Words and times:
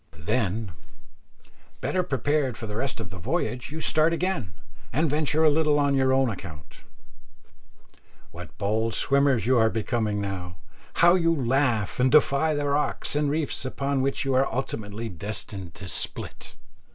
Then, 0.17 0.71
better 1.79 2.01
prepared 2.01 2.57
for 2.57 2.65
the 2.65 2.75
rest 2.75 2.99
of 2.99 3.11
the 3.11 3.19
voyage, 3.19 3.71
you 3.71 3.79
start 3.81 4.13
again, 4.13 4.51
and 4.91 5.07
venture 5.07 5.43
a 5.43 5.49
little 5.51 5.77
on 5.77 5.93
your 5.93 6.11
own 6.11 6.27
account. 6.27 6.85
What 8.31 8.57
bold 8.57 8.95
swimmers 8.95 9.45
you 9.45 9.59
are 9.59 9.69
becoming 9.69 10.19
now! 10.19 10.57
How 11.05 11.13
you 11.13 11.31
laugh 11.35 11.99
and 11.99 12.11
defy 12.11 12.55
the 12.55 12.65
rocks 12.65 13.15
and 13.15 13.29
reefs 13.29 13.63
upon 13.63 14.01
which 14.01 14.25
you 14.25 14.33
are 14.33 14.51
ultimately 14.51 15.07
destined 15.07 15.75
to 15.75 15.87
split! 15.87 16.55